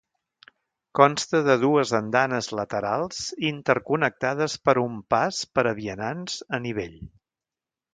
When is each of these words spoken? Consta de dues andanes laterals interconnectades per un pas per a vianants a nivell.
Consta 0.99 1.41
de 1.47 1.57
dues 1.65 1.91
andanes 1.99 2.49
laterals 2.61 3.21
interconnectades 3.53 4.59
per 4.67 4.79
un 4.89 5.01
pas 5.17 5.45
per 5.59 5.69
a 5.75 5.79
vianants 5.85 6.45
a 6.61 6.67
nivell. 6.69 7.03